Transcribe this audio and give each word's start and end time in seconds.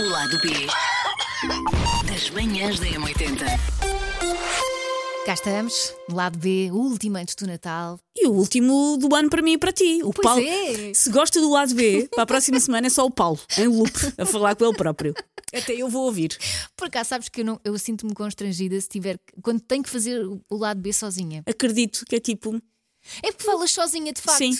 O 0.00 0.08
lado 0.08 0.38
B 0.40 0.48
das 2.10 2.30
manhãs 2.30 2.80
da 2.80 2.86
M80. 2.86 3.44
Cá 5.26 5.34
estamos, 5.34 5.94
no 6.08 6.16
lado 6.16 6.38
B, 6.38 6.70
o 6.72 6.76
último 6.76 7.18
antes 7.18 7.34
do 7.34 7.46
Natal. 7.46 8.00
E 8.16 8.26
o 8.26 8.32
último 8.32 8.96
do 8.96 9.14
ano 9.14 9.28
para 9.28 9.42
mim 9.42 9.52
e 9.52 9.58
para 9.58 9.72
ti. 9.72 10.00
O 10.02 10.12
Pois 10.12 10.24
Paulo. 10.24 10.42
é. 10.42 10.94
Se 10.94 11.10
gosta 11.10 11.40
do 11.40 11.50
lado 11.50 11.74
B, 11.74 12.08
para 12.12 12.22
a 12.22 12.26
próxima 12.26 12.58
semana 12.58 12.86
é 12.86 12.90
só 12.90 13.04
o 13.04 13.10
Paulo, 13.10 13.38
em 13.58 13.66
loop, 13.66 13.92
a 14.16 14.24
falar 14.24 14.56
com 14.56 14.64
ele 14.64 14.76
próprio. 14.76 15.14
Até 15.52 15.74
eu 15.74 15.88
vou 15.88 16.04
ouvir. 16.06 16.36
Por 16.76 16.86
acaso, 16.86 17.10
sabes 17.10 17.28
que 17.28 17.40
eu, 17.42 17.44
não- 17.44 17.60
eu 17.64 17.76
sinto-me 17.78 18.14
constrangida 18.14 18.80
se 18.80 18.88
tiver. 18.88 19.18
que- 19.18 19.40
quando 19.42 19.60
tenho 19.60 19.82
que 19.82 19.90
fazer 19.90 20.24
o- 20.26 20.40
o 20.48 20.56
lado 20.56 20.80
B 20.80 20.92
sozinha. 20.92 21.42
Acredito 21.46 22.04
que 22.08 22.16
é 22.16 22.20
tipo. 22.20 22.56
É 23.22 23.30
porque 23.32 23.44
falas 23.44 23.70
sozinha, 23.70 24.12
de 24.12 24.20
facto. 24.20 24.38
Sim. 24.38 24.56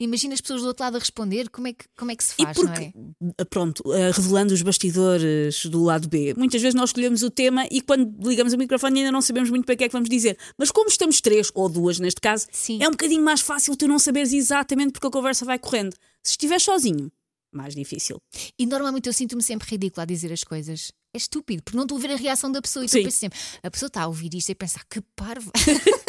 Imagina 0.00 0.34
as 0.34 0.40
pessoas 0.40 0.62
do 0.62 0.68
outro 0.68 0.84
lado 0.84 0.96
a 0.96 0.98
responder, 1.00 1.48
como 1.50 1.66
é 1.66 1.72
que, 1.72 1.84
como 1.96 2.10
é 2.10 2.16
que 2.16 2.22
se 2.22 2.34
E 2.38 2.44
faz, 2.44 2.56
porque, 2.56 2.92
não 2.94 3.34
é? 3.38 3.44
pronto, 3.44 3.82
eh, 3.92 4.12
revelando 4.12 4.54
os 4.54 4.62
bastidores 4.62 5.66
do 5.66 5.82
lado 5.82 6.08
B, 6.08 6.34
muitas 6.36 6.62
vezes 6.62 6.74
nós 6.74 6.90
escolhemos 6.90 7.22
o 7.22 7.30
tema 7.30 7.66
e 7.70 7.80
quando 7.80 8.14
ligamos 8.28 8.52
o 8.52 8.58
microfone 8.58 9.00
ainda 9.00 9.10
não 9.10 9.20
sabemos 9.20 9.50
muito 9.50 9.66
para 9.66 9.74
que 9.74 9.84
é 9.84 9.88
que 9.88 9.92
vamos 9.92 10.08
dizer. 10.08 10.38
Mas 10.56 10.70
como 10.70 10.88
estamos 10.88 11.20
três, 11.20 11.50
ou 11.52 11.68
duas 11.68 11.98
neste 11.98 12.20
caso, 12.20 12.46
Sim. 12.52 12.80
é 12.80 12.86
um 12.86 12.92
bocadinho 12.92 13.22
mais 13.24 13.40
fácil 13.40 13.76
tu 13.76 13.88
não 13.88 13.98
saberes 13.98 14.32
exatamente 14.32 14.92
porque 14.92 15.06
a 15.08 15.10
conversa 15.10 15.44
vai 15.44 15.58
correndo. 15.58 15.94
Se 16.22 16.32
estiver 16.32 16.60
sozinho, 16.60 17.10
mais 17.52 17.74
difícil. 17.74 18.18
E 18.58 18.66
normalmente 18.66 19.08
eu 19.08 19.12
sinto-me 19.12 19.42
sempre 19.42 19.68
ridícula 19.68 20.02
a 20.04 20.06
dizer 20.06 20.32
as 20.32 20.44
coisas. 20.44 20.92
É 21.14 21.16
estúpido, 21.16 21.62
porque 21.62 21.76
não 21.76 21.84
estou 21.84 21.98
a 21.98 22.00
ver 22.00 22.12
a 22.12 22.16
reação 22.16 22.52
da 22.52 22.60
pessoa. 22.60 22.84
E 22.84 22.88
tu 22.88 22.92
pensas 22.92 23.14
sempre, 23.14 23.38
a 23.62 23.70
pessoa 23.70 23.88
está 23.88 24.02
a 24.02 24.06
ouvir 24.06 24.32
isto 24.34 24.50
e 24.50 24.54
pensar 24.54 24.84
que 24.88 25.00
parva. 25.16 25.50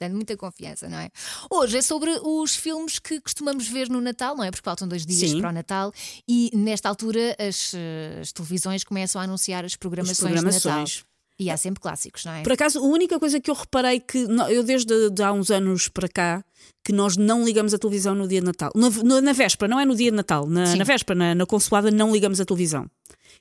Dando 0.00 0.14
muita 0.14 0.36
confiança, 0.36 0.88
não 0.88 0.98
é? 0.98 1.08
Hoje 1.50 1.78
é 1.78 1.82
sobre 1.82 2.10
os 2.22 2.56
filmes 2.56 2.98
que 2.98 3.20
costumamos 3.20 3.68
ver 3.68 3.88
no 3.88 4.00
Natal, 4.00 4.36
não 4.36 4.42
é? 4.44 4.50
Porque 4.50 4.64
faltam 4.64 4.88
dois 4.88 5.06
dias 5.06 5.30
Sim. 5.30 5.40
para 5.40 5.50
o 5.50 5.52
Natal 5.52 5.92
e 6.28 6.50
nesta 6.54 6.88
altura 6.88 7.36
as, 7.38 7.72
as 8.20 8.32
televisões 8.32 8.82
começam 8.84 9.20
a 9.20 9.24
anunciar 9.24 9.64
as 9.64 9.76
programações, 9.76 10.16
de 10.18 10.24
Natal. 10.24 10.42
programações. 10.52 11.04
E 11.38 11.50
há 11.50 11.56
sempre 11.56 11.80
clássicos, 11.80 12.24
não 12.24 12.32
é? 12.32 12.42
Por 12.42 12.52
acaso, 12.52 12.78
a 12.78 12.82
única 12.82 13.18
coisa 13.18 13.40
que 13.40 13.50
eu 13.50 13.54
reparei 13.54 13.98
que 13.98 14.18
eu 14.50 14.62
desde 14.62 15.10
de 15.10 15.22
há 15.22 15.32
uns 15.32 15.50
anos 15.50 15.88
para 15.88 16.08
cá 16.08 16.44
que 16.84 16.92
nós 16.92 17.16
não 17.16 17.44
ligamos 17.44 17.74
a 17.74 17.78
televisão 17.78 18.14
no 18.14 18.28
dia 18.28 18.40
de 18.40 18.46
Natal. 18.46 18.70
Na, 18.74 18.88
na- 18.90 19.20
na 19.20 19.32
véspera, 19.32 19.68
não 19.68 19.80
é 19.80 19.84
no 19.84 19.96
dia 19.96 20.10
de 20.12 20.16
Natal, 20.16 20.46
na, 20.46 20.76
na 20.76 20.84
véspera, 20.84 21.18
na, 21.18 21.34
na 21.34 21.44
consoada, 21.46 21.90
não 21.90 22.12
ligamos 22.12 22.40
a 22.40 22.44
televisão. 22.44 22.88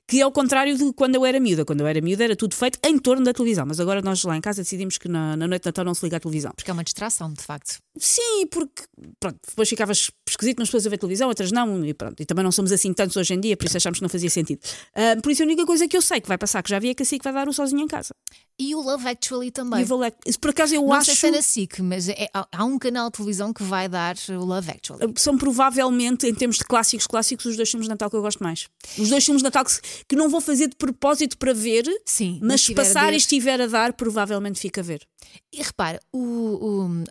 Que 0.08 0.22
é 0.22 0.26
o 0.26 0.32
contrário 0.32 0.78
de 0.78 0.94
quando 0.94 1.16
eu 1.16 1.26
era 1.26 1.40
miúda. 1.40 1.64
Quando 1.64 1.82
eu 1.82 1.88
era 1.88 2.02
miúda 2.02 2.24
era 2.24 2.36
tudo 2.36 2.56
feito 2.56 2.78
em 2.84 2.98
torno 2.98 3.24
da 3.24 3.34
televisão. 3.34 3.66
Mas 3.66 3.80
agora 3.80 4.02
nós 4.02 4.24
lá 4.24 4.36
em 4.36 4.42
casa 4.42 4.62
decidimos 4.62 4.98
que 4.98 5.08
na, 5.08 5.38
na 5.38 5.48
noite 5.48 5.64
de 5.64 5.68
Natal 5.68 5.86
não 5.86 5.94
se 5.94 6.04
liga 6.04 6.18
à 6.18 6.20
televisão. 6.20 6.52
Porque 6.56 6.70
é 6.70 6.74
uma 6.74 6.84
distração, 6.84 7.32
de 7.32 7.42
facto. 7.42 7.80
Sim, 7.98 8.48
porque 8.50 8.84
pronto, 9.20 9.38
depois 9.48 9.70
ficavas 9.70 10.10
esquisito 10.28 10.60
nas 10.60 10.68
pessoas 10.68 10.88
a 10.88 10.90
ver 10.90 10.98
televisão, 10.98 11.28
outras 11.28 11.52
não, 11.52 11.86
e 11.86 11.94
pronto. 11.94 12.22
E 12.22 12.26
também 12.26 12.44
não 12.44 12.52
somos 12.52 12.72
assim 12.72 12.92
tantos 12.92 13.16
hoje 13.16 13.34
em 13.34 13.40
dia, 13.40 13.56
por 13.56 13.66
isso 13.66 13.78
achámos 13.78 14.00
que 14.00 14.04
não 14.04 14.10
fazia 14.10 14.30
sentido. 14.30 14.60
Ah, 14.96 15.16
por 15.22 15.32
isso 15.32 15.44
a 15.44 15.46
única 15.46 15.66
coisa 15.66 15.88
que 15.88 15.96
eu 15.96 16.02
sei 16.02 16.20
que 16.20 16.28
vai 16.28 16.38
passar, 16.38 16.64
que 16.64 16.70
já 16.70 16.80
vi, 16.80 16.90
é 16.90 16.94
que 16.96 17.04
a 17.04 17.06
SIC 17.06 17.24
vai 17.24 17.34
dar 17.34 17.48
o 17.48 17.54
sozinho 17.54 17.82
em 17.82 17.88
casa. 17.88 18.16
E 18.58 18.74
o 18.76 18.82
Love 18.82 19.08
Actually 19.08 19.52
também. 19.52 19.82
E 19.82 19.84
vou 19.84 20.00
lá. 20.00 20.12
Por 20.40 20.50
acaso 20.50 20.76
eu 20.76 20.82
não 20.82 20.94
acho. 20.94 21.06
sei 21.06 21.16
se 21.16 21.28
é 21.28 21.32
na 21.32 21.42
SIC, 21.42 21.80
mas 21.82 22.10
é- 22.10 22.30
há, 22.34 22.66
um 22.66 22.80
canal 22.80 23.10
de 23.10 23.18
televisão 23.18 23.54
que 23.54 23.64
vai 23.64 23.88
dar 23.88 24.16
o 24.30 24.44
Love 24.46 24.72
Actually. 24.72 25.14
são 25.18 25.38
provavelmente, 25.38 26.28
em 26.28 26.34
termos 26.34 26.58
de 26.58 26.64
clássicos, 26.64 27.06
clássicos, 27.06 27.46
os 27.46 27.56
dois 27.58 27.70
filmes 27.70 27.86
de 27.86 27.90
Natal 27.90 28.10
que 28.10 28.16
eu 28.16 28.22
gosto 28.22 28.44
mais. 28.44 28.68
Os 28.98 29.10
dois 29.10 29.24
filmes 29.24 29.42
de 29.42 29.46
Natal 29.46 29.66
que, 29.66 29.74
que 30.10 30.16
não 30.16 30.30
vou 30.30 30.42
fazer 30.42 30.68
de 30.68 30.76
propósito 30.76 31.38
para 31.38 31.54
ver, 31.54 31.84
Sim, 32.06 32.40
mas 32.42 32.62
se 32.62 32.74
passar 32.74 33.14
e 33.14 33.18
estiver 33.18 33.62
a 33.62 33.68
dar, 33.68 33.94
provavelmente 33.94 34.60
fica 34.60 34.82
a 34.82 34.84
ver. 34.84 35.06
E 35.52 35.62
repara, 35.62 36.00
o, 36.12 36.20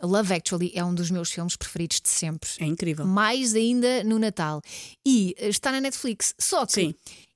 o 0.01 0.07
Love 0.07 0.33
Actually 0.33 0.72
é 0.73 0.83
um 0.83 0.93
dos 0.93 1.09
meus 1.11 1.31
filmes 1.31 1.55
preferidos 1.55 1.99
de 2.01 2.09
sempre. 2.09 2.49
É 2.59 2.65
incrível. 2.65 3.05
Mais 3.05 3.53
ainda 3.55 4.03
no 4.03 4.17
Natal. 4.19 4.61
E 5.05 5.33
eh, 5.37 5.49
está 5.49 5.71
na 5.71 5.81
Netflix. 5.81 6.33
Só 6.39 6.65
que 6.65 6.73
Sim. 6.73 6.95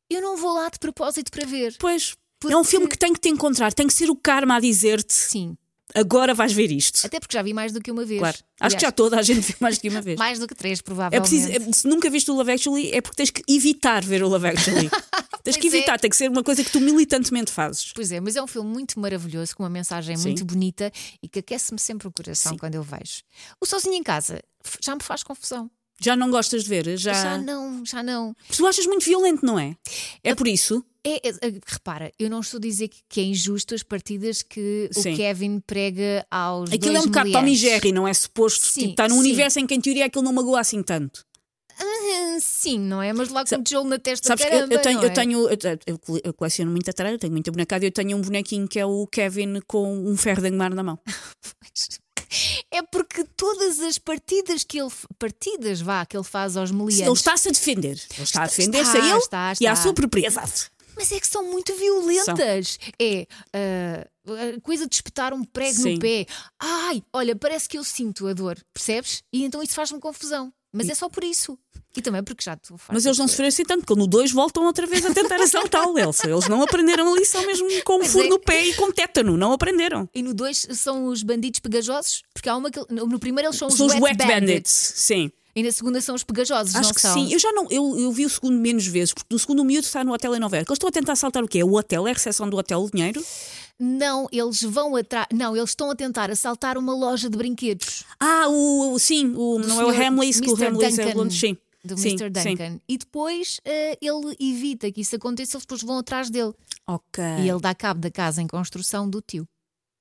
eu 0.09 0.21
não 0.21 0.37
vou 0.37 0.53
lá 0.53 0.69
de 0.69 0.79
propósito 0.79 1.31
para 1.31 1.45
ver. 1.45 1.75
Pois. 1.79 2.15
Porque- 2.39 2.53
É 2.53 2.57
um 2.57 2.63
filme 2.63 2.87
que 2.87 2.97
tem 2.97 3.13
que 3.13 3.19
te 3.19 3.29
encontrar, 3.29 3.73
tem 3.73 3.87
que 3.87 3.93
ser 3.93 4.09
o 4.11 4.15
karma 4.15 4.57
a 4.57 4.59
dizer-te 4.59 5.11
Sim. 5.13 5.57
Agora 5.99 6.33
vais 6.33 6.53
ver 6.53 6.71
isto. 6.71 7.05
Até 7.05 7.19
porque 7.19 7.35
já 7.35 7.41
vi 7.41 7.53
mais 7.53 7.71
do 7.71 7.81
que 7.81 7.91
uma 7.91 8.05
vez. 8.05 8.19
Claro. 8.19 8.37
Acho 8.59 8.75
que 8.75 8.81
já 8.81 8.91
toda 8.91 9.17
a 9.19 9.21
gente 9.21 9.41
viu 9.41 9.55
mais 9.59 9.77
do 9.77 9.81
que 9.81 9.89
uma 9.89 10.01
vez. 10.01 10.17
Mais 10.19 10.39
do 10.39 10.47
que 10.47 10.55
três, 10.55 10.79
É 10.79 10.81
provavelmente. 10.81 11.29
preciso, 11.29 11.51
é- 11.69 11.73
se 11.73 11.87
nunca 11.87 12.09
viste 12.09 12.29
o 12.31 12.35
Love 12.35 12.51
Actually, 12.51 12.91
é 12.93 13.01
porque 13.01 13.15
tens 13.17 13.29
que 13.29 13.43
evitar 13.47 14.03
ver 14.03 14.23
o 14.23 14.27
Love 14.27 14.47
Actually. 14.47 14.89
tens 15.43 15.55
que 15.55 15.61
Pois 15.63 15.73
é. 15.73 15.77
evitar, 15.77 15.99
tem 15.99 16.09
que 16.09 16.15
ser 16.17 16.29
uma 16.29 16.43
coisa 16.43 16.63
que 16.63 16.71
tu 16.71 16.79
militantemente 16.79 17.51
fazes. 17.51 17.91
Pois 17.93 18.11
é, 18.11 18.19
mas 18.19 18.35
é 18.35 18.41
um 18.41 18.47
filme 18.47 18.69
muito 18.69 18.99
maravilhoso, 18.99 19.55
com 19.55 19.63
uma 19.63 19.69
mensagem 19.69 20.15
Sim. 20.17 20.23
muito 20.23 20.43
bonita 20.45 20.91
e 21.21 21.27
que 21.27 21.39
aquece-me 21.39 21.79
sempre 21.79 22.07
o 22.07 22.11
coração 22.11 22.53
Sim. 22.53 22.57
quando 22.57 22.75
eu 22.75 22.83
vejo. 22.83 23.21
O 23.61 23.65
Sozinho 23.65 23.95
em 23.95 24.03
Casa 24.03 24.41
já 24.83 24.95
me 24.95 25.01
faz 25.03 25.23
confusão. 25.23 25.69
Já 25.99 26.15
não 26.15 26.29
gostas 26.29 26.63
de 26.63 26.69
ver? 26.69 26.97
Já. 26.97 27.13
Já 27.13 27.37
não, 27.37 27.83
já 27.85 28.03
não. 28.03 28.35
Tu 28.55 28.65
achas 28.67 28.85
muito 28.85 29.03
violento, 29.05 29.45
não 29.45 29.57
é? 29.57 29.75
É 30.23 30.35
por 30.35 30.47
isso? 30.47 30.83
É, 31.03 31.27
é, 31.27 31.31
é, 31.41 31.53
repara, 31.65 32.11
eu 32.19 32.29
não 32.29 32.41
estou 32.41 32.57
a 32.57 32.61
dizer 32.61 32.89
que, 32.89 32.97
que 33.07 33.21
é 33.21 33.23
injusto 33.23 33.73
as 33.73 33.81
partidas 33.81 34.41
que 34.41 34.89
Sim. 34.91 35.13
o 35.13 35.17
Kevin 35.17 35.59
prega 35.61 36.25
aos 36.29 36.69
Aquilo 36.69 36.91
dois 36.93 36.95
é 36.97 36.99
um 37.01 37.05
bocado 37.05 37.31
Tom 37.31 37.39
mulheres. 37.41 37.59
Jerry, 37.59 37.91
não 37.93 38.07
é 38.07 38.13
suposto. 38.13 38.65
Sim, 38.65 38.79
tipo, 38.81 38.91
está 38.91 39.07
num 39.07 39.15
sim. 39.15 39.21
universo 39.21 39.59
em 39.59 39.65
que, 39.65 39.73
em 39.73 39.79
teoria, 39.81 40.05
aquilo 40.05 40.23
não 40.23 40.33
magoa 40.33 40.59
assim 40.59 40.83
tanto. 40.83 41.25
Ah, 41.79 42.37
Sim, 42.39 42.79
não 42.79 43.01
é? 43.01 43.13
Mas 43.13 43.29
lá 43.29 43.41
com 43.41 43.47
Sa- 43.47 43.57
um 43.57 43.63
tijolo 43.63 43.87
na 43.89 43.97
testa, 43.99 44.27
Sabes, 44.27 44.43
caramba, 44.45 44.73
eu, 44.73 44.81
tenho, 44.81 44.95
não 44.97 45.03
eu 45.03 45.09
é? 45.09 45.13
tenho, 45.13 45.49
eu, 45.49 45.57
eu 45.87 45.99
cole- 45.99 46.21
eu 46.23 46.33
coleciono 46.33 46.71
muita 46.71 46.91
tralha, 46.93 47.13
eu 47.15 47.19
tenho 47.19 47.31
muita 47.33 47.51
bonecada 47.51 47.85
e 47.85 47.87
eu 47.87 47.91
tenho 47.91 48.17
um 48.17 48.21
bonequinho 48.21 48.67
que 48.67 48.79
é 48.79 48.85
o 48.85 49.07
Kevin 49.07 49.59
com 49.65 49.91
um 49.97 50.15
ferro 50.17 50.41
de 50.41 50.47
engomar 50.49 50.73
na 50.73 50.83
mão. 50.83 50.99
É 52.71 52.81
porque 52.81 53.23
todas 53.35 53.79
as 53.79 53.97
partidas 53.97 54.63
que 54.63 54.79
ele 54.79 54.91
partidas 55.17 55.81
vá 55.81 56.05
que 56.05 56.15
ele 56.17 56.23
faz 56.23 56.57
aos 56.57 56.69
Ele 56.69 56.79
meliantes, 56.79 57.19
está-se 57.19 57.49
a 57.49 57.51
defender. 57.51 57.89
Ele 57.91 57.97
está 57.99 58.19
a 58.19 58.23
Está- 58.23 58.45
defender-se 58.45 58.97
a 58.97 58.99
ele 58.99 59.17
está, 59.17 59.53
e 59.59 59.67
à 59.67 59.73
está. 59.73 59.83
sua 59.83 59.93
propriedade. 59.93 60.69
mas 60.95 61.11
é 61.11 61.19
que 61.19 61.27
são 61.27 61.43
muito 61.43 61.73
violentas. 61.75 62.79
É 62.99 63.27
ah, 63.53 64.07
a 64.57 64.61
coisa 64.61 64.87
de 64.87 64.95
espetar 64.95 65.33
um 65.33 65.43
prego 65.43 65.75
Sim. 65.81 65.93
no 65.93 65.99
pé. 65.99 66.25
Ai, 66.59 67.03
olha, 67.13 67.35
parece 67.35 67.69
que 67.69 67.77
eu 67.77 67.83
sinto 67.83 68.27
a 68.27 68.33
dor, 68.33 68.57
percebes? 68.73 69.23
E 69.31 69.43
então 69.45 69.61
isso 69.63 69.73
faz-me 69.73 69.99
confusão. 69.99 70.51
Mas 70.77 70.89
é 70.89 70.95
só 70.95 71.09
por 71.09 71.23
isso. 71.23 71.57
E 71.95 72.01
também 72.01 72.23
porque 72.23 72.43
já 72.43 72.53
estou 72.53 72.77
farta 72.77 72.93
Mas 72.93 73.05
eles 73.05 73.17
não 73.17 73.27
sofreram 73.27 73.47
assim 73.47 73.63
tanto, 73.63 73.83
porque 73.83 73.99
no 73.99 74.05
2 74.05 74.31
voltam 74.31 74.65
outra 74.65 74.85
vez 74.85 75.03
a 75.03 75.11
tentar 75.11 75.41
assaltá-lo, 75.41 75.97
Elsa. 75.97 76.29
Eles 76.29 76.47
não 76.47 76.61
aprenderam 76.61 77.11
a 77.11 77.17
lição 77.17 77.43
mesmo 77.45 77.67
com 77.83 77.99
um 77.99 78.05
furo 78.05 78.27
é. 78.27 78.29
no 78.29 78.39
pé 78.39 78.65
e 78.65 78.73
com 78.75 78.91
tétano. 78.91 79.35
Não 79.35 79.51
aprenderam. 79.51 80.07
E 80.13 80.21
no 80.21 80.33
2 80.33 80.67
são 80.73 81.05
os 81.07 81.23
bandidos 81.23 81.59
pegajosos, 81.59 82.21
porque 82.33 82.47
há 82.47 82.55
uma 82.55 82.69
que. 82.69 82.79
No 82.91 83.19
primeiro 83.19 83.47
eles 83.47 83.57
são 83.57 83.67
os, 83.67 83.73
São 83.73 83.87
os 83.87 83.93
wet, 83.93 84.03
Wet 84.03 84.17
bandits. 84.17 84.39
Bandits. 84.39 84.93
Sim. 84.95 85.31
E 85.55 85.63
na 85.63 85.71
segunda 85.71 85.99
são 85.99 86.13
os 86.13 86.23
pegajosos, 86.23 86.75
Acho 86.75 86.89
não 86.89 86.93
que 86.93 87.01
são? 87.01 87.13
sim. 87.15 87.33
Eu 87.33 87.39
já 87.39 87.51
não. 87.51 87.65
Eu, 87.71 87.97
eu 87.97 88.11
vi 88.11 88.27
o 88.27 88.29
segundo 88.29 88.59
menos 88.59 88.85
vezes, 88.85 89.11
porque 89.11 89.33
no 89.33 89.39
segundo 89.39 89.61
o 89.61 89.65
miúdo 89.65 89.85
está 89.85 90.03
no 90.03 90.13
hotel 90.13 90.35
em 90.35 90.39
Nova 90.39 90.55
Iorque. 90.55 90.69
Eles 90.69 90.75
estão 90.75 90.87
a 90.87 90.91
tentar 90.91 91.13
assaltar 91.13 91.43
o 91.43 91.47
quê? 91.47 91.63
O 91.63 91.73
hotel? 91.73 92.07
É 92.07 92.11
a 92.11 92.13
recepção 92.13 92.47
do 92.47 92.55
hotel, 92.57 92.83
o 92.83 92.91
dinheiro? 92.91 93.25
Não, 93.79 94.27
eles 94.31 94.61
vão 94.63 94.95
atrás. 94.95 95.27
Não, 95.31 95.55
eles 95.55 95.69
estão 95.69 95.91
a 95.91 95.95
tentar 95.95 96.31
assaltar 96.31 96.77
uma 96.77 96.93
loja 96.95 97.29
de 97.29 97.37
brinquedos. 97.37 98.03
Ah, 98.19 98.47
o, 98.49 98.93
o- 98.93 98.99
sim, 98.99 99.33
o, 99.35 99.59
não 99.59 99.79
é 99.81 99.85
o 99.85 99.89
Hamleys, 99.89 100.39
que 100.39 100.49
o. 100.49 100.55
Hamleys 100.55 100.97
é 100.97 101.15
o. 101.15 101.29
Sim. 101.29 101.57
Do 101.83 101.95
sim, 101.97 102.09
Mr. 102.17 102.41
sim. 102.41 102.49
Duncan. 102.55 102.79
E 102.89 102.97
depois 102.97 103.61
eh, 103.63 103.97
ele 104.01 104.35
evita 104.39 104.91
que 104.91 105.01
isso 105.01 105.15
aconteça, 105.15 105.55
eles 105.55 105.63
depois 105.63 105.81
vão 105.83 105.99
atrás 105.99 106.29
dele. 106.29 106.53
Ok. 106.87 107.23
E 107.39 107.47
ele 107.49 107.59
dá 107.61 107.73
cabo 107.75 108.01
da 108.01 108.09
casa 108.11 108.41
em 108.41 108.47
construção 108.47 109.07
do 109.09 109.21
tio. 109.21 109.47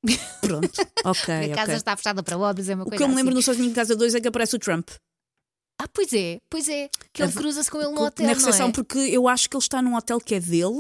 Pronto. 0.41 0.71
Ok. 1.05 1.35
a 1.35 1.49
casa 1.55 1.63
ok. 1.65 1.75
está 1.77 1.97
fechada 1.97 2.23
para 2.23 2.39
obras, 2.39 2.69
é 2.69 2.75
uma 2.75 2.83
O 2.85 2.87
coisa 2.87 2.97
que 2.97 3.03
eu 3.05 3.09
me 3.09 3.15
lembro 3.15 3.31
assim. 3.31 3.37
no 3.37 3.43
Sozinho 3.43 3.71
em 3.71 3.73
Casa 3.73 3.95
2 3.95 4.15
é 4.17 4.21
que 4.21 4.27
aparece 4.29 4.57
o 4.57 4.59
Trump. 4.59 4.89
Ah, 5.81 5.87
pois 5.93 6.13
é, 6.13 6.41
pois 6.51 6.69
é. 6.69 6.89
Que 7.13 7.23
ele 7.23 7.33
cruza-se 7.33 7.71
com 7.71 7.79
ele 7.81 7.91
no 7.93 8.03
hotel. 8.03 8.27
na 8.27 8.33
recepção, 8.33 8.69
é? 8.69 8.73
porque 8.73 8.99
eu 8.99 9.29
acho 9.29 9.49
que 9.49 9.57
ele 9.57 9.63
está 9.63 9.83
num 9.83 9.95
hotel 9.95 10.19
que 10.19 10.35
é 10.35 10.41
dele. 10.41 10.75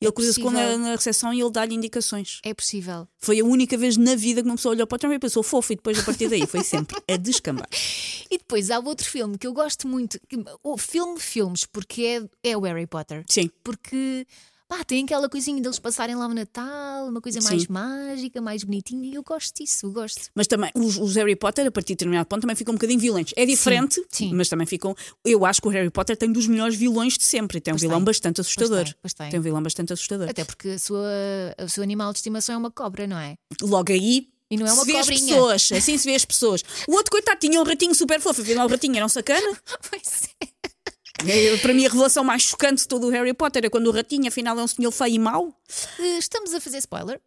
Ele 0.00 0.12
cruza-se 0.12 0.40
com 0.40 0.50
possível. 0.50 0.78
na, 0.78 0.90
recepção 0.92 1.34
e 1.34 1.40
ele 1.40 1.50
dá-lhe 1.50 1.74
indicações. 1.74 2.40
É 2.42 2.54
possível. 2.54 3.06
Foi 3.18 3.38
a 3.38 3.44
única 3.44 3.76
vez 3.76 3.96
na 3.98 4.14
vida 4.14 4.42
que 4.42 4.48
uma 4.48 4.56
pessoa 4.56 4.74
olhou 4.74 4.86
para 4.86 4.96
o 4.96 4.98
Trump 4.98 5.12
e 5.12 5.18
pensou 5.18 5.42
fofo, 5.42 5.72
e 5.72 5.76
depois 5.76 5.98
a 5.98 6.02
partir 6.02 6.28
daí 6.28 6.46
foi 6.46 6.64
sempre 6.64 6.96
a 7.08 7.16
descambar. 7.16 7.68
E 8.32 8.38
depois 8.38 8.70
há 8.70 8.78
outro 8.78 9.10
filme 9.10 9.36
que 9.36 9.44
eu 9.44 9.52
gosto 9.52 9.88
muito, 9.88 10.16
o 10.62 10.78
filme 10.78 11.18
filmes, 11.18 11.64
porque 11.64 12.28
é, 12.44 12.50
é 12.50 12.56
o 12.56 12.60
Harry 12.60 12.86
Potter. 12.86 13.24
Sim. 13.28 13.50
Porque 13.64 14.24
pá, 14.70 14.84
tem 14.84 15.02
aquela 15.02 15.28
coisinha 15.28 15.60
deles 15.60 15.80
passarem 15.80 16.14
lá 16.14 16.28
no 16.28 16.34
Natal, 16.34 17.08
uma 17.08 17.20
coisa 17.20 17.40
mais 17.42 17.62
Sim. 17.62 17.72
mágica, 17.72 18.40
mais 18.40 18.62
bonitinha, 18.62 19.10
e 19.10 19.14
eu 19.16 19.22
gosto 19.24 19.56
disso, 19.56 19.86
eu 19.86 19.90
gosto. 19.90 20.30
Mas 20.32 20.46
também, 20.46 20.70
os, 20.76 20.96
os 20.96 21.16
Harry 21.16 21.34
Potter, 21.34 21.66
a 21.66 21.72
partir 21.72 21.88
de 21.88 21.94
determinado 21.94 22.28
ponto, 22.28 22.42
também 22.42 22.54
ficam 22.54 22.70
um 22.72 22.76
bocadinho 22.76 23.00
violentos. 23.00 23.34
É 23.36 23.44
diferente, 23.44 24.00
sim. 24.08 24.32
mas 24.32 24.48
também 24.48 24.68
ficam. 24.68 24.94
Eu 25.24 25.44
acho 25.44 25.60
que 25.60 25.66
o 25.66 25.70
Harry 25.72 25.90
Potter 25.90 26.16
tem 26.16 26.30
dos 26.30 26.46
melhores 26.46 26.76
vilões 26.76 27.18
de 27.18 27.24
sempre. 27.24 27.58
E 27.58 27.60
tem 27.60 27.72
um 27.72 27.74
Pois 27.74 27.82
vilão 27.82 27.98
tem. 27.98 28.04
bastante 28.04 28.40
assustador. 28.40 28.84
tem, 28.84 28.94
pois 29.02 29.12
tem. 29.12 29.38
um 29.40 29.42
vilão 29.42 29.60
bastante 29.60 29.92
assustador. 29.92 30.30
Até 30.30 30.44
porque 30.44 30.68
a 30.68 30.78
sua, 30.78 31.08
o 31.64 31.68
seu 31.68 31.82
animal 31.82 32.12
de 32.12 32.18
estimação 32.20 32.54
é 32.54 32.58
uma 32.58 32.70
cobra, 32.70 33.08
não 33.08 33.18
é? 33.18 33.34
Logo 33.60 33.90
aí. 33.90 34.28
E 34.52 34.56
não 34.56 34.66
é 34.66 34.72
uma 34.72 34.84
se 34.84 34.92
vê 34.92 34.98
as 34.98 35.06
pessoas, 35.06 35.72
assim 35.72 35.96
se 35.96 36.08
vê 36.08 36.14
as 36.14 36.24
pessoas. 36.24 36.62
O 36.88 36.94
outro 36.94 37.10
coitado 37.10 37.38
tinha 37.38 37.60
um 37.60 37.64
ratinho 37.64 37.94
super 37.94 38.20
fofo, 38.20 38.42
afinal 38.42 38.66
o 38.66 38.70
ratinho 38.70 38.96
era 38.96 39.06
um 39.06 39.08
sacana. 39.08 39.56
Pois 39.88 40.22
é. 40.24 40.29
É, 41.26 41.56
Para 41.58 41.74
mim, 41.74 41.84
a 41.84 41.88
revelação 41.88 42.24
mais 42.24 42.42
chocante 42.42 42.82
de 42.82 42.88
todo 42.88 43.06
o 43.06 43.10
Harry 43.10 43.32
Potter 43.34 43.64
é 43.64 43.70
quando 43.70 43.86
o 43.88 43.90
ratinho, 43.90 44.28
afinal, 44.28 44.58
é 44.58 44.62
um 44.62 44.66
senhor 44.66 44.90
feio 44.90 45.14
e 45.14 45.18
mau. 45.18 45.54
Eh, 45.98 46.18
Estamos 46.18 46.54
a 46.54 46.60
fazer 46.60 46.78
spoiler. 46.78 47.20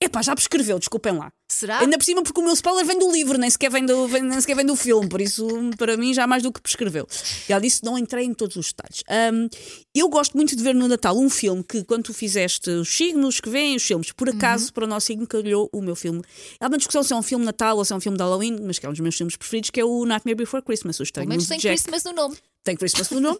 Epá, 0.00 0.22
já 0.22 0.34
prescreveu, 0.34 0.78
desculpem 0.78 1.12
lá. 1.16 1.32
Será? 1.50 1.80
Ainda 1.80 1.96
por 1.96 2.04
cima, 2.04 2.22
porque 2.22 2.38
o 2.38 2.44
meu 2.44 2.52
spoiler 2.52 2.84
vem 2.84 2.98
do 2.98 3.10
livro, 3.10 3.38
nem 3.38 3.48
sequer 3.48 3.70
vem 3.70 3.84
do, 3.86 4.06
vem, 4.06 4.22
nem 4.22 4.38
sequer 4.38 4.54
vem 4.54 4.66
do 4.66 4.76
filme, 4.76 5.08
por 5.08 5.18
isso, 5.20 5.46
para 5.78 5.96
mim, 5.96 6.12
já 6.12 6.26
mais 6.26 6.42
do 6.42 6.52
que 6.52 6.60
prescreveu. 6.60 7.08
E 7.48 7.52
ela 7.52 7.60
disse: 7.60 7.82
não 7.82 7.96
entrei 7.98 8.24
em 8.26 8.34
todos 8.34 8.56
os 8.56 8.66
detalhes. 8.66 9.02
Um, 9.32 9.48
eu 9.94 10.08
gosto 10.10 10.36
muito 10.36 10.54
de 10.54 10.62
ver 10.62 10.74
no 10.74 10.86
Natal 10.86 11.16
um 11.18 11.30
filme 11.30 11.64
que, 11.64 11.82
quando 11.84 12.02
tu 12.04 12.12
fizeste 12.14 12.68
os 12.68 12.88
signos 12.94 13.40
que 13.40 13.48
vêm, 13.48 13.76
os 13.76 13.82
filmes, 13.82 14.12
por 14.12 14.28
acaso, 14.28 14.66
Uhum. 14.66 14.72
para 14.72 14.84
o 14.84 14.86
nosso 14.86 15.06
signo, 15.06 15.26
calhou 15.26 15.70
o 15.72 15.80
meu 15.80 15.96
filme. 15.96 16.22
Há 16.60 16.66
uma 16.68 16.76
discussão 16.76 17.02
se 17.02 17.12
é 17.14 17.16
um 17.16 17.22
filme 17.22 17.44
Natal 17.46 17.78
ou 17.78 17.84
se 17.84 17.92
é 17.92 17.96
um 17.96 18.00
filme 18.00 18.18
de 18.18 18.22
Halloween, 18.22 18.58
mas 18.62 18.78
que 18.78 18.84
é 18.84 18.88
um 18.88 18.92
dos 18.92 19.00
meus 19.00 19.16
filmes 19.16 19.34
preferidos, 19.34 19.70
que 19.70 19.80
é 19.80 19.84
o 19.84 20.04
Nightmare 20.04 20.36
Before 20.36 20.62
Christmas, 20.62 20.96
o 20.96 20.98
Pelo 20.98 21.04
Estranho 21.04 21.28
menos 21.30 21.44
Mundo 21.44 21.60
tem. 21.60 21.70
Christmas 21.70 22.04
no 22.04 22.12
nome. 22.12 22.36
Tem 22.62 22.76
Christmas 22.76 23.08
no 23.10 23.20
nome. 23.20 23.38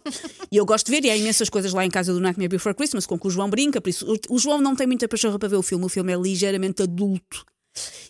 e 0.51 0.57
eu 0.57 0.65
gosto 0.65 0.87
de 0.87 0.91
ver, 0.91 1.05
e 1.05 1.11
há 1.11 1.15
imensas 1.15 1.47
coisas 1.49 1.73
lá 1.73 1.85
em 1.85 1.91
casa 1.91 2.11
do 2.11 2.19
Nightmare 2.19 2.49
Before 2.49 2.75
Christmas, 2.75 3.05
com 3.05 3.19
que 3.19 3.27
o 3.27 3.29
João 3.29 3.49
brinca, 3.51 3.79
por 3.79 3.89
isso 3.89 4.11
o, 4.11 4.35
o 4.35 4.39
João 4.39 4.59
não 4.59 4.75
tem 4.75 4.87
muita 4.87 5.07
pachorra 5.07 5.37
para 5.37 5.47
ver 5.49 5.57
o 5.57 5.61
filme, 5.61 5.85
o 5.85 5.89
filme 5.89 6.11
é 6.11 6.15
ligeiramente 6.17 6.81
adulto. 6.81 7.45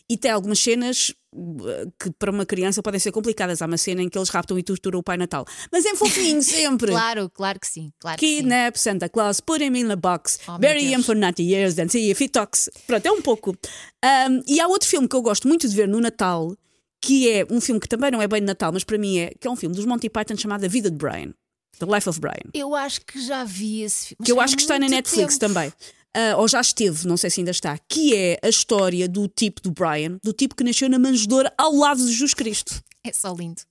E 0.09 0.17
tem 0.17 0.31
algumas 0.31 0.57
cenas 0.59 1.13
uh, 1.33 1.91
que 2.01 2.09
para 2.17 2.31
uma 2.31 2.45
criança 2.45 2.81
podem 2.81 3.00
ser 3.00 3.11
complicadas. 3.11 3.61
Há 3.61 3.67
uma 3.67 3.77
cena 3.77 4.01
em 4.01 4.09
que 4.09 4.17
eles 4.17 4.29
raptam 4.29 4.57
e 4.57 4.63
torturam 4.63 5.00
o 5.00 5.03
Pai 5.03 5.17
Natal. 5.17 5.45
Mas 5.71 5.85
é 5.85 5.95
fofinho 5.95 6.41
sempre. 6.44 6.91
Claro, 6.91 7.29
claro 7.29 7.59
que 7.59 7.67
sim. 7.67 7.91
Claro 8.00 8.17
que 8.19 8.25
sim. 8.27 8.35
Kidnap 8.38 8.75
Santa 8.75 9.07
Claus, 9.07 9.39
put 9.39 9.63
him 9.63 9.75
in 9.77 9.91
a 9.91 9.95
box, 9.95 10.39
Oh, 10.47 10.57
bury 10.57 10.91
him 10.91 11.03
for 11.03 11.15
90 11.15 11.44
years, 11.44 11.75
then 11.75 11.88
see 11.89 12.09
if 12.09 12.19
he 12.21 12.27
talks. 12.27 12.69
Pronto, 12.88 13.06
é 13.06 13.11
um 13.11 13.21
pouco. 13.21 13.51
Um, 13.51 14.41
e 14.47 14.59
há 14.59 14.67
outro 14.67 14.88
filme 14.89 15.07
que 15.07 15.15
eu 15.15 15.21
gosto 15.21 15.47
muito 15.47 15.67
de 15.69 15.75
ver 15.75 15.88
no 15.88 16.01
Natal, 16.01 16.56
que 17.01 17.29
é 17.29 17.45
um 17.50 17.61
filme 17.61 17.79
que 17.79 17.88
também 17.88 18.09
não 18.09 18.21
é 18.21 18.27
bem 18.27 18.41
de 18.41 18.47
Natal, 18.47 18.71
mas 18.73 18.83
para 18.83 18.97
mim 18.97 19.19
é, 19.19 19.31
que 19.39 19.47
é 19.47 19.51
um 19.51 19.56
filme 19.56 19.75
dos 19.75 19.85
Monty 19.85 20.09
Python 20.09 20.35
chamado 20.35 20.65
A 20.65 20.67
Vida 20.67 20.89
de 20.89 20.97
Brian. 20.97 21.33
The 21.77 21.85
Life 21.85 22.09
of 22.09 22.19
Brian. 22.19 22.50
Eu 22.53 22.75
acho 22.75 23.00
que 23.06 23.21
já 23.25 23.45
vi 23.45 23.83
esse 23.83 24.07
filme. 24.07 24.25
Que 24.25 24.31
eu 24.31 24.41
acho 24.41 24.56
que 24.56 24.63
está 24.63 24.77
na 24.77 24.89
Netflix 24.89 25.38
tempo. 25.38 25.53
também. 25.53 25.71
Ah, 26.15 26.38
ou 26.38 26.47
já 26.47 26.59
esteve, 26.59 27.07
não 27.07 27.17
sei 27.17 27.29
se 27.29 27.39
ainda 27.39 27.51
está, 27.51 27.77
que 27.77 28.15
é 28.15 28.39
a 28.41 28.50
história 28.50 29.07
do 29.07 29.27
tipo 29.27 29.61
do 29.61 29.71
Brian, 29.71 30.19
do 30.23 30.33
tipo 30.33 30.56
que 30.56 30.63
nasceu 30.63 30.89
na 30.89 30.97
manjedoura 30.97 31.53
ao 31.57 31.73
lado 31.75 32.03
de 32.03 32.11
Jesus 32.11 32.33
Cristo. 32.33 32.81
É 33.03 33.13
só 33.13 33.33
lindo. 33.33 33.61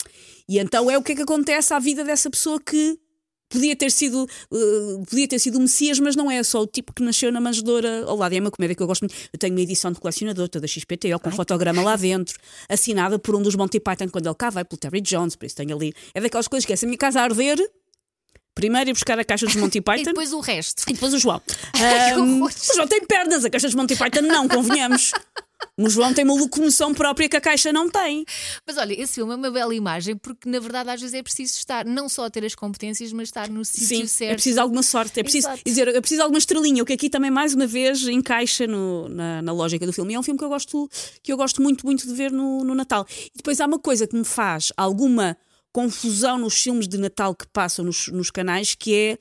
E 0.49 0.59
então 0.59 0.91
é 0.91 0.97
o 0.97 1.03
que 1.03 1.13
é 1.13 1.17
que 1.17 1.23
acontece 1.23 1.75
à 1.75 1.79
vida 1.79 2.05
dessa 2.05 2.31
pessoa 2.31 2.61
que 2.61 2.99
podia 3.49 3.75
ter 3.75 3.91
sido 3.91 4.29
uh, 4.53 5.05
podia 5.09 5.27
ter 5.27 5.39
sido 5.39 5.57
o 5.57 5.61
Messias, 5.61 5.99
mas 5.99 6.15
não 6.15 6.31
é 6.31 6.43
só 6.43 6.63
o 6.63 6.67
tipo 6.67 6.93
que 6.93 7.03
nasceu 7.03 7.33
na 7.33 7.41
manjedoura 7.41 8.05
ao 8.05 8.17
lado. 8.17 8.35
E 8.35 8.39
é 8.39 8.41
uma 8.41 8.51
comédia 8.51 8.75
que 8.75 8.83
eu 8.83 8.87
gosto 8.87 9.03
muito. 9.03 9.15
Eu 9.33 9.39
tenho 9.39 9.55
uma 9.55 9.61
edição 9.61 9.91
de 9.91 9.99
colecionador, 9.99 10.49
toda 10.49 10.67
XPTO, 10.67 11.19
com 11.21 11.29
um 11.29 11.33
fotograma 11.33 11.83
lá 11.83 11.97
dentro, 11.97 12.39
assinada 12.69 13.19
por 13.19 13.35
um 13.35 13.43
dos 13.43 13.55
Monty 13.55 13.81
Python 13.81 14.09
quando 14.09 14.27
ele 14.27 14.35
cá 14.35 14.51
vai, 14.51 14.65
pelo 14.65 14.79
Terry 14.79 15.01
Jones, 15.01 15.35
por 15.35 15.47
isso 15.47 15.57
tenho 15.57 15.75
ali. 15.75 15.93
É 16.15 16.21
daquelas 16.21 16.49
coisas 16.49 16.65
que 16.65 16.73
é 16.73 16.77
se 16.77 16.85
a 16.85 16.89
minha 16.89 16.99
casa 16.99 17.21
arder, 17.21 17.59
primeiro 18.59 18.91
ir 18.91 18.93
buscar 18.93 19.19
a 19.19 19.25
caixa 19.25 19.47
dos 19.47 19.55
Monty 19.55 19.79
E 19.79 19.81
Python. 19.81 20.03
depois 20.05 20.33
o 20.33 20.41
resto. 20.41 20.83
E 20.89 20.93
depois 20.93 21.15
o 21.15 21.19
João. 21.19 21.41
Horror. 22.19 22.51
o 22.71 22.75
João 22.75 22.89
tem 22.89 23.05
pernas, 23.07 23.45
a 23.45 23.51
caixa 23.51 23.69
dos 23.69 23.75
Monty 23.77 23.95
Python 23.97 24.23
não, 24.23 24.49
convenhamos. 24.49 25.13
O 25.77 25.91
João 25.91 26.15
tem 26.15 26.25
uma 26.25 26.35
locomoção 26.35 26.95
própria 26.95 27.29
que 27.29 27.37
a 27.37 27.41
caixa 27.41 27.73
não 27.73 27.89
tem. 27.91 28.25
Mas 28.65 28.77
olha, 28.77 28.93
esse 29.01 29.15
filme 29.15 29.33
é 29.33 29.37
uma 29.37 29.51
bela 29.51 29.75
imagem 29.75 30.17
porque, 30.17 30.49
na 30.49 30.61
verdade, 30.61 30.89
às 30.91 31.01
vezes 31.01 31.15
é 31.15 31.23
preciso 31.23 31.57
estar, 31.57 31.85
não 31.85 32.09
só 32.09 32.29
ter 32.31 32.45
as 32.45 32.55
competências, 32.55 33.13
mas 33.13 33.27
estar 33.29 33.49
no 33.49 33.65
Sim, 33.65 33.85
sítio 33.85 34.09
certo. 34.09 34.31
é 34.31 34.35
preciso 34.35 34.55
de 34.55 34.61
alguma 34.61 34.83
sorte, 34.85 35.19
é 35.19 35.23
preciso 35.25 35.49
Exato. 35.49 35.63
dizer, 35.67 35.89
é 35.89 36.01
preciso 36.01 36.19
de 36.21 36.23
alguma 36.23 36.39
estrelinha, 36.39 36.81
o 36.83 36.87
que 36.87 36.93
aqui 36.93 37.11
também 37.11 37.31
mais 37.31 37.55
uma 37.55 37.67
vez 37.67 38.07
encaixa 38.07 38.69
no- 38.69 39.09
na, 39.09 39.43
na 39.43 39.53
lógica 39.53 39.85
do 39.85 39.93
filme. 39.93 40.13
E 40.13 40.17
é 40.17 40.19
um 40.21 40.23
filme 40.23 40.39
que 40.39 40.45
eu 40.45 40.49
gosto, 40.49 40.89
que 41.25 41.33
eu 41.33 41.37
gosto 41.37 41.61
muito, 41.61 41.85
muito 41.85 42.07
de 42.07 42.15
ver 42.15 42.31
no, 42.31 42.63
no 42.65 42.75
Natal. 42.75 43.05
E 43.27 43.37
depois 43.37 43.61
há 43.61 43.67
uma 43.67 43.81
coisa 43.81 44.07
que 44.07 44.15
me 44.17 44.25
faz 44.25 44.73
alguma 44.77 45.37
confusão 45.79 46.39
nos 46.39 46.61
filmes 46.61 46.89
de 46.89 46.99
Natal 46.99 47.33
que 47.33 47.47
passam 47.53 47.85
nos, 47.85 48.09
nos 48.09 48.33
canais, 48.33 48.75
que 48.75 48.93
é, 48.93 49.19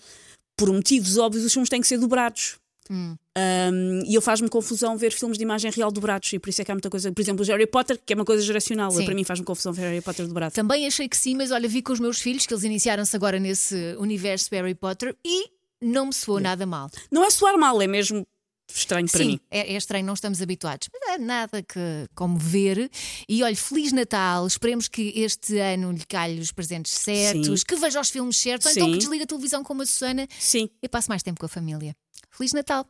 por 0.57 0.73
motivos 0.73 1.15
óbvios, 1.15 1.45
os 1.45 1.53
filmes 1.53 1.69
têm 1.69 1.79
que 1.79 1.87
ser 1.87 1.99
dobrados. 1.99 2.57
Hum. 2.89 3.15
Um, 3.37 4.01
e 4.07 4.15
eu 4.15 4.21
faz-me 4.23 4.49
confusão 4.49 4.97
ver 4.97 5.11
filmes 5.11 5.37
de 5.37 5.43
imagem 5.43 5.69
real 5.69 5.91
dobrados, 5.91 6.33
e 6.33 6.39
por 6.39 6.49
isso 6.49 6.59
é 6.59 6.65
que 6.65 6.71
há 6.71 6.73
muita 6.73 6.89
coisa. 6.89 7.11
Por 7.11 7.21
exemplo, 7.21 7.45
o 7.45 7.47
Harry 7.47 7.67
Potter, 7.67 7.99
que 8.03 8.11
é 8.11 8.15
uma 8.15 8.25
coisa 8.25 8.41
geracional, 8.41 8.89
Sim. 8.89 9.05
para 9.05 9.13
mim 9.13 9.23
faz-me 9.23 9.45
confusão 9.45 9.71
ver 9.71 9.83
Harry 9.83 10.01
Potter 10.01 10.25
dobrado. 10.25 10.55
Também 10.55 10.87
achei 10.87 11.07
que 11.07 11.15
sim, 11.15 11.35
mas 11.35 11.51
olha, 11.51 11.69
vi 11.69 11.83
com 11.83 11.93
os 11.93 11.99
meus 11.99 12.19
filhos 12.19 12.47
que 12.47 12.53
eles 12.55 12.63
iniciaram-se 12.63 13.15
agora 13.15 13.39
nesse 13.39 13.95
universo 13.99 14.49
de 14.49 14.55
Harry 14.55 14.73
Potter 14.73 15.15
e 15.23 15.51
não 15.79 16.07
me 16.07 16.13
soou 16.13 16.39
nada 16.39 16.65
mal. 16.65 16.89
Não 17.11 17.23
é 17.23 17.29
soar 17.29 17.55
mal, 17.55 17.79
é 17.79 17.85
mesmo 17.85 18.25
estranho 18.73 19.09
para 19.09 19.19
Sim, 19.21 19.27
mim. 19.27 19.39
é, 19.49 19.73
é 19.73 19.77
estranho, 19.77 20.05
não 20.05 20.13
estamos 20.13 20.41
habituados. 20.41 20.89
Mas 20.93 21.15
é 21.15 21.17
nada 21.17 21.63
que 21.63 21.79
como 22.15 22.37
ver. 22.37 22.89
E 23.27 23.43
olha, 23.43 23.55
Feliz 23.55 23.91
Natal. 23.91 24.45
Esperemos 24.47 24.87
que 24.87 25.13
este 25.15 25.57
ano 25.59 25.91
lhe 25.91 26.05
calhe 26.05 26.39
os 26.39 26.51
presentes 26.51 26.93
certos, 26.93 27.61
Sim. 27.61 27.65
que 27.67 27.75
veja 27.75 27.99
os 27.99 28.09
filmes 28.09 28.37
certos, 28.37 28.67
ou 28.67 28.71
então 28.71 28.91
que 28.91 28.97
desliga 28.97 29.23
a 29.23 29.27
televisão 29.27 29.63
como 29.63 29.81
a 29.81 29.85
Susana 29.85 30.27
Sim. 30.39 30.69
e 30.81 30.87
passe 30.89 31.09
mais 31.09 31.23
tempo 31.23 31.39
com 31.39 31.45
a 31.45 31.49
família. 31.49 31.95
Feliz 32.31 32.53
Natal! 32.53 32.85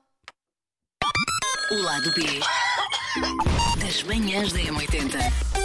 O 1.72 1.76
lado 1.82 2.12
B 2.14 2.24
das 3.80 4.04
manhãs 4.04 4.52
da 4.54 4.60
M80. 4.60 5.57